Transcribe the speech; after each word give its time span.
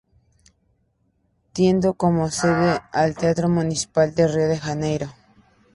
Teniendo 1.53 1.93
como 1.93 2.31
sede 2.31 2.81
el 2.91 3.15
Teatro 3.15 3.49
Municipal 3.49 4.15
de 4.15 4.27
Río 4.27 4.47
de 4.47 4.57
Janeiro. 4.57 5.13